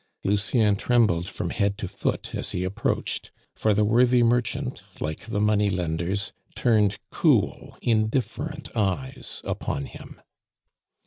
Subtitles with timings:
[0.23, 5.39] Lucien trembled from head to foot as he approached; for the worthy merchant, like the
[5.39, 10.19] money lenders, turned cool, indifferent eyes upon him.